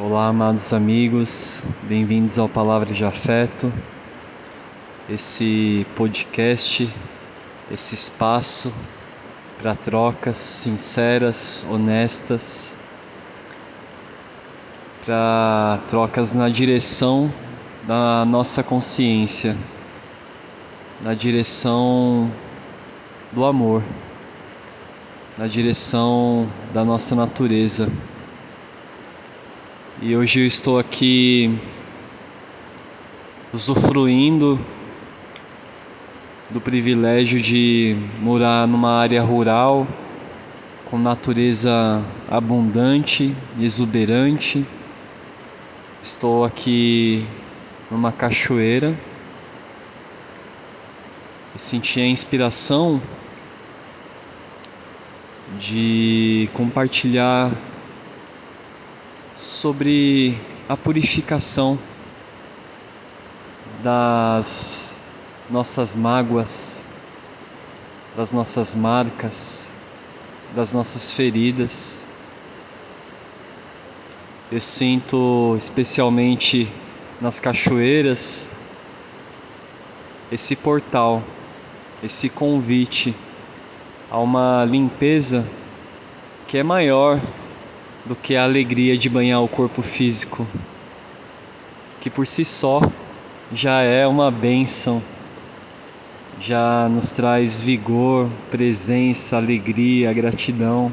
[0.00, 3.72] Olá, amados amigos, bem-vindos ao Palavra de Afeto,
[5.10, 6.88] esse podcast,
[7.68, 8.72] esse espaço
[9.60, 12.78] para trocas sinceras, honestas,
[15.04, 17.28] para trocas na direção
[17.82, 19.56] da nossa consciência,
[21.02, 22.30] na direção
[23.32, 23.82] do amor,
[25.36, 27.90] na direção da nossa natureza.
[30.00, 31.58] E hoje eu estou aqui
[33.52, 34.56] usufruindo
[36.50, 39.88] do privilégio de morar numa área rural
[40.88, 44.64] com natureza abundante e exuberante.
[46.00, 47.26] Estou aqui
[47.90, 48.96] numa cachoeira
[51.56, 53.02] e senti a inspiração
[55.58, 57.50] de compartilhar
[59.38, 60.36] sobre
[60.68, 61.78] a purificação
[63.82, 65.00] das
[65.48, 66.86] nossas mágoas,
[68.16, 69.72] das nossas marcas,
[70.54, 72.08] das nossas feridas.
[74.50, 76.68] Eu sinto especialmente
[77.20, 78.50] nas cachoeiras
[80.32, 81.22] esse portal,
[82.02, 83.14] esse convite
[84.10, 85.46] a uma limpeza
[86.48, 87.20] que é maior
[88.06, 90.46] do que a alegria de banhar o corpo físico,
[92.00, 92.80] que por si só
[93.52, 95.02] já é uma bênção,
[96.40, 100.92] já nos traz vigor, presença, alegria, gratidão.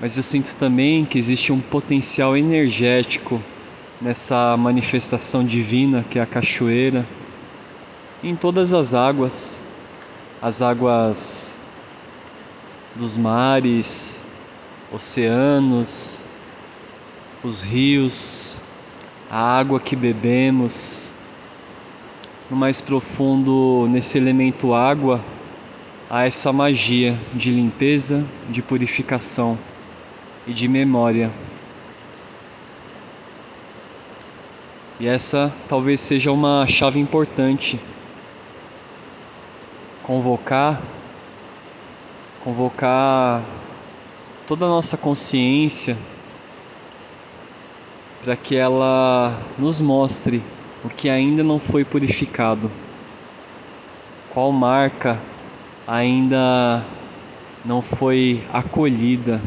[0.00, 3.40] Mas eu sinto também que existe um potencial energético
[4.00, 7.04] nessa manifestação divina que é a cachoeira,
[8.22, 9.62] em todas as águas,
[10.40, 11.60] as águas
[12.98, 14.24] dos mares,
[14.92, 16.26] oceanos,
[17.44, 18.60] os rios,
[19.30, 21.14] a água que bebemos.
[22.50, 25.20] No mais profundo, nesse elemento água,
[26.10, 29.56] há essa magia de limpeza, de purificação
[30.44, 31.30] e de memória.
[34.98, 37.78] E essa talvez seja uma chave importante.
[40.02, 40.82] Convocar
[42.48, 43.44] convocar
[44.46, 45.94] toda a nossa consciência
[48.24, 50.42] para que ela nos mostre
[50.82, 52.70] o que ainda não foi purificado,
[54.30, 55.20] qual marca
[55.86, 56.82] ainda
[57.66, 59.42] não foi acolhida,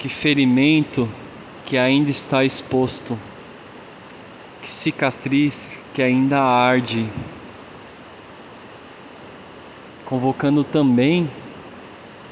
[0.00, 1.08] que ferimento
[1.64, 3.16] que ainda está exposto,
[4.60, 7.08] que cicatriz que ainda arde
[10.06, 11.28] convocando também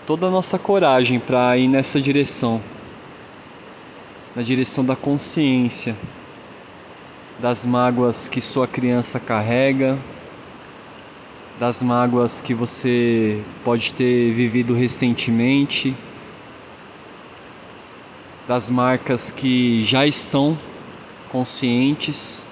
[0.07, 2.63] toda a nossa coragem para ir nessa direção.
[4.35, 5.95] Na direção da consciência,
[7.39, 9.99] das mágoas que sua criança carrega,
[11.59, 15.95] das mágoas que você pode ter vivido recentemente,
[18.47, 20.57] das marcas que já estão
[21.31, 22.47] conscientes,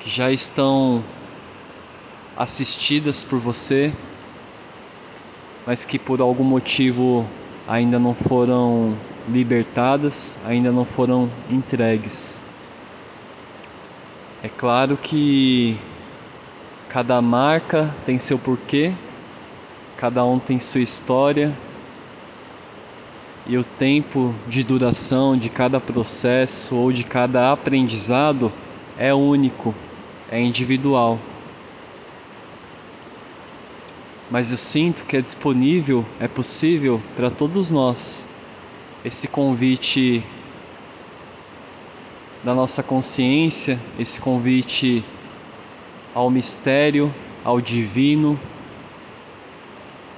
[0.00, 1.02] que já estão
[2.36, 3.92] assistidas por você,
[5.66, 7.24] mas que por algum motivo
[7.66, 8.94] ainda não foram
[9.28, 12.42] libertadas, ainda não foram entregues.
[14.42, 15.78] É claro que
[16.88, 18.92] cada marca tem seu porquê,
[19.96, 21.52] cada um tem sua história,
[23.46, 28.50] e o tempo de duração de cada processo ou de cada aprendizado
[28.98, 29.74] é único,
[30.30, 31.18] é individual
[34.30, 38.28] mas eu sinto que é disponível, é possível para todos nós
[39.04, 40.24] esse convite
[42.42, 45.04] da nossa consciência, esse convite
[46.14, 47.12] ao mistério,
[47.44, 48.38] ao divino,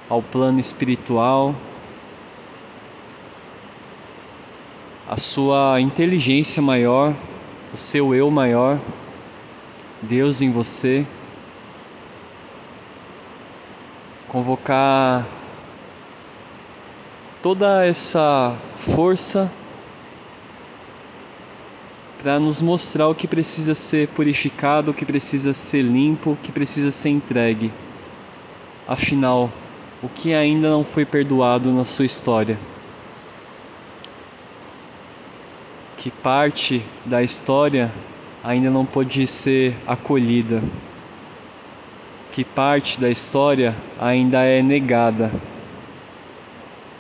[0.08, 1.54] ao plano espiritual,
[5.08, 7.14] a sua inteligência maior,
[7.72, 8.78] o seu eu maior,
[10.02, 11.06] Deus em você.
[14.36, 15.26] Convocar
[17.42, 19.50] toda essa força
[22.20, 26.52] para nos mostrar o que precisa ser purificado, o que precisa ser limpo, o que
[26.52, 27.72] precisa ser entregue.
[28.86, 29.50] Afinal,
[30.02, 32.58] o que ainda não foi perdoado na sua história?
[35.96, 37.90] Que parte da história
[38.44, 40.62] ainda não pode ser acolhida?
[42.36, 45.32] Que parte da história ainda é negada.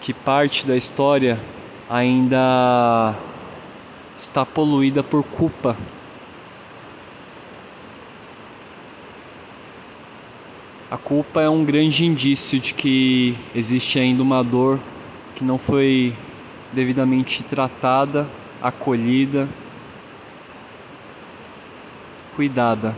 [0.00, 1.38] que parte da história
[1.90, 3.14] ainda
[4.16, 5.76] está poluída por culpa.
[10.90, 14.80] A culpa é um grande indício de que existe ainda uma dor
[15.34, 16.14] que não foi
[16.72, 18.26] devidamente tratada,
[18.62, 19.46] acolhida,
[22.34, 22.94] cuidada.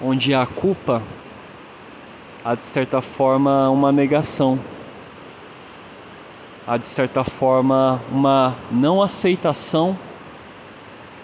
[0.00, 1.02] Onde há culpa,
[2.44, 4.58] há de certa forma uma negação,
[6.64, 9.98] há de certa forma uma não aceitação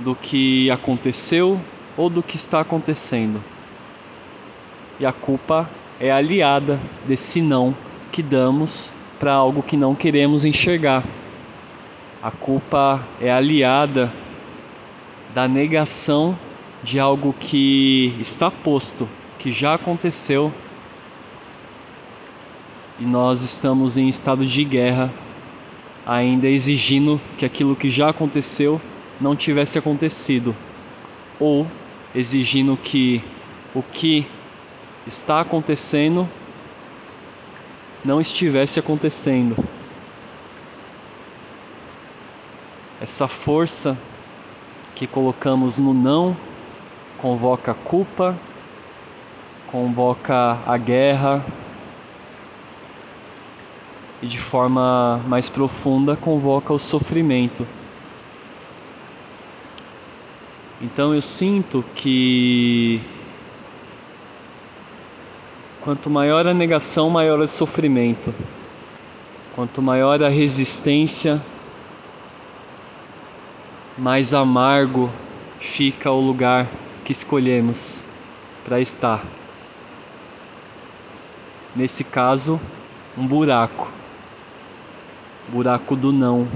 [0.00, 1.60] do que aconteceu
[1.96, 3.40] ou do que está acontecendo.
[4.98, 7.76] E a culpa é aliada desse não
[8.10, 11.04] que damos para algo que não queremos enxergar.
[12.20, 14.12] A culpa é aliada
[15.32, 16.36] da negação
[16.84, 19.08] de algo que está posto,
[19.38, 20.52] que já aconteceu,
[23.00, 25.10] e nós estamos em estado de guerra,
[26.06, 28.78] ainda exigindo que aquilo que já aconteceu
[29.18, 30.54] não tivesse acontecido,
[31.40, 31.66] ou
[32.14, 33.22] exigindo que
[33.74, 34.26] o que
[35.06, 36.28] está acontecendo
[38.04, 39.56] não estivesse acontecendo.
[43.00, 43.96] Essa força
[44.94, 46.36] que colocamos no não
[47.24, 48.38] convoca a culpa,
[49.66, 51.42] convoca a guerra
[54.20, 57.66] e de forma mais profunda convoca o sofrimento.
[60.82, 63.00] Então eu sinto que
[65.80, 68.34] quanto maior a negação, maior o sofrimento.
[69.54, 71.40] Quanto maior a resistência,
[73.96, 75.08] mais amargo
[75.58, 76.68] fica o lugar
[77.04, 78.06] que escolhemos
[78.64, 79.22] para estar.
[81.76, 82.58] Nesse caso,
[83.16, 83.90] um buraco.
[85.48, 86.48] Buraco do não.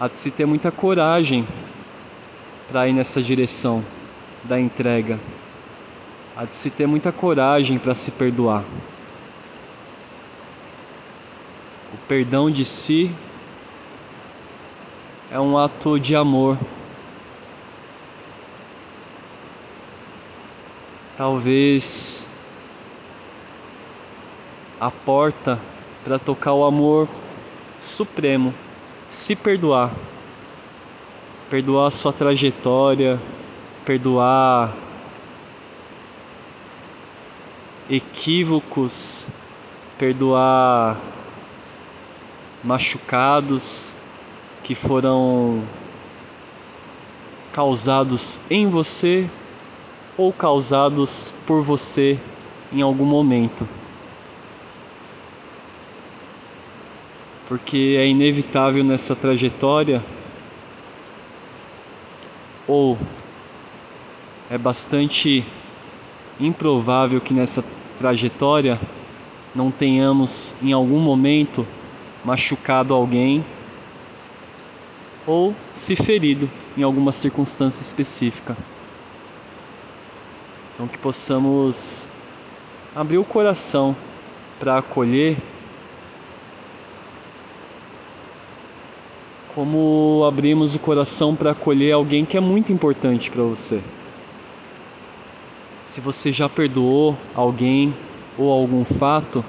[0.00, 1.46] Há de se ter muita coragem
[2.68, 3.84] para ir nessa direção
[4.44, 5.18] da entrega.
[6.36, 8.64] Há de se ter muita coragem para se perdoar.
[11.92, 13.12] O perdão de si
[15.30, 16.58] é um ato de amor.
[21.16, 22.26] Talvez
[24.80, 25.58] a porta
[26.02, 27.08] para tocar o amor
[27.80, 28.54] supremo,
[29.08, 29.92] se perdoar.
[31.50, 33.20] Perdoar sua trajetória,
[33.84, 34.72] perdoar
[37.90, 39.30] equívocos,
[39.98, 40.96] perdoar
[42.62, 43.96] machucados,
[44.68, 45.62] que foram
[47.54, 49.26] causados em você
[50.14, 52.18] ou causados por você
[52.70, 53.66] em algum momento.
[57.48, 60.04] Porque é inevitável nessa trajetória,
[62.66, 62.98] ou
[64.50, 65.46] é bastante
[66.38, 67.64] improvável que nessa
[67.98, 68.78] trajetória
[69.54, 71.66] não tenhamos em algum momento
[72.22, 73.42] machucado alguém
[75.28, 78.56] ou se ferido em alguma circunstância específica.
[80.74, 82.14] Então, que possamos
[82.96, 83.94] abrir o coração
[84.58, 85.36] para acolher,
[89.54, 93.82] como abrimos o coração para acolher alguém que é muito importante para você.
[95.84, 97.94] Se você já perdoou alguém
[98.38, 99.44] ou algum fato,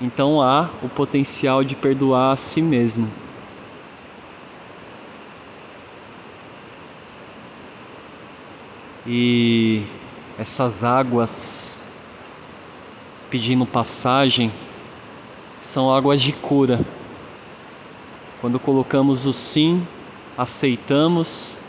[0.00, 3.08] então há o potencial de perdoar a si mesmo.
[9.06, 9.82] E
[10.38, 11.88] essas águas
[13.28, 14.52] pedindo passagem
[15.60, 16.80] são águas de cura.
[18.40, 19.84] Quando colocamos o sim,
[20.36, 21.60] aceitamos,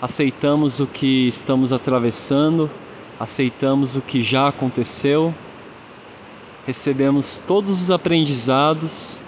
[0.00, 2.70] aceitamos o que estamos atravessando,
[3.18, 5.34] aceitamos o que já aconteceu
[6.66, 9.22] recebemos todos os aprendizados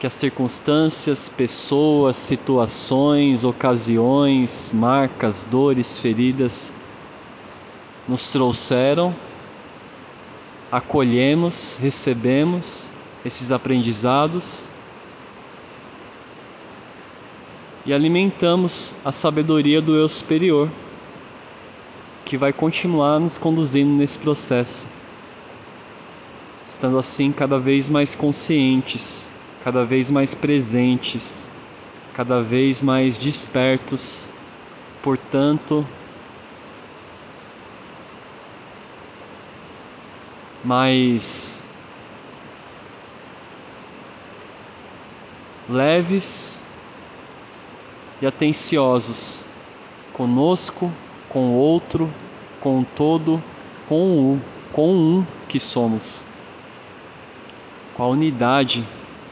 [0.00, 6.74] que as circunstâncias, pessoas, situações, ocasiões, marcas, dores, feridas
[8.08, 9.14] nos trouxeram,
[10.70, 12.92] acolhemos, recebemos
[13.24, 14.72] esses aprendizados
[17.86, 20.68] e alimentamos a sabedoria do eu superior,
[22.24, 25.03] que vai continuar nos conduzindo nesse processo
[26.74, 31.48] estando assim cada vez mais conscientes, cada vez mais presentes,
[32.12, 34.32] cada vez mais despertos,
[35.00, 35.86] portanto,
[40.64, 41.70] mais
[45.68, 46.66] leves
[48.20, 49.46] e atenciosos
[50.12, 50.90] conosco,
[51.28, 52.10] com o outro,
[52.60, 53.42] com o todo,
[53.88, 54.40] com o
[54.74, 56.33] com um que somos,
[57.94, 58.84] com a unidade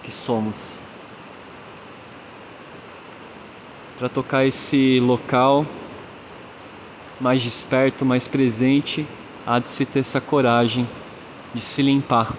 [0.02, 0.84] que somos.
[3.98, 5.66] Para tocar esse local
[7.20, 9.06] mais desperto, mais presente,
[9.46, 10.88] há de se ter essa coragem
[11.54, 12.32] de se limpar,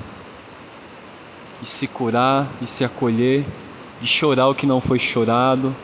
[1.61, 3.45] de se curar, de se acolher,
[4.01, 5.75] de chorar o que não foi chorado,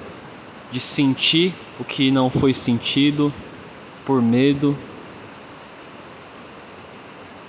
[0.72, 3.34] de sentir o que não foi sentido
[4.06, 4.76] por medo,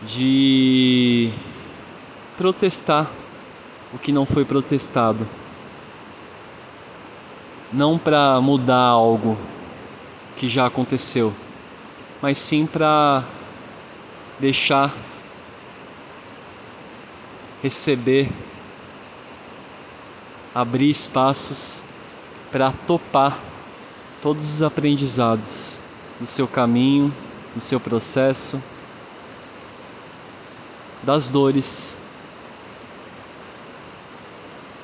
[0.07, 1.33] de
[2.41, 3.07] protestar
[3.93, 5.29] o que não foi protestado.
[7.71, 9.37] Não para mudar algo
[10.39, 11.35] que já aconteceu,
[12.23, 13.23] mas sim para
[14.39, 14.91] deixar
[17.63, 18.33] receber,
[20.55, 21.85] abrir espaços
[22.51, 23.39] para topar
[24.23, 25.79] todos os aprendizados
[26.19, 27.15] do seu caminho,
[27.55, 28.59] do seu processo
[31.03, 32.00] das dores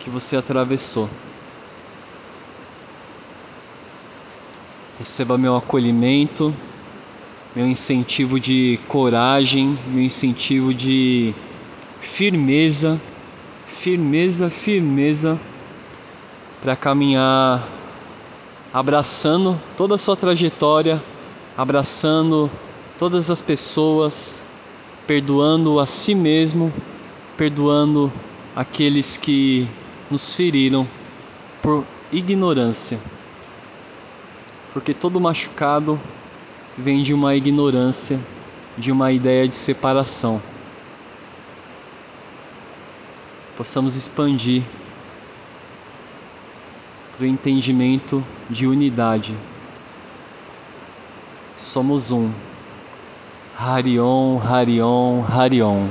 [0.06, 1.10] que você atravessou.
[5.00, 6.54] Receba meu acolhimento,
[7.56, 11.34] meu incentivo de coragem, meu incentivo de
[12.00, 13.00] firmeza,
[13.66, 15.36] firmeza, firmeza
[16.62, 17.68] para caminhar
[18.72, 21.02] abraçando toda a sua trajetória,
[21.58, 22.48] abraçando
[22.96, 24.46] todas as pessoas
[25.04, 26.72] perdoando a si mesmo,
[27.36, 28.12] perdoando
[28.54, 29.68] aqueles que
[30.10, 30.86] nos feriram
[31.62, 32.98] por ignorância.
[34.72, 36.00] Porque todo machucado
[36.76, 38.20] vem de uma ignorância,
[38.76, 40.40] de uma ideia de separação.
[43.56, 44.62] Possamos expandir
[47.16, 49.34] para o entendimento de unidade.
[51.56, 52.30] Somos um.
[53.58, 55.88] Harion, Harion, Harion.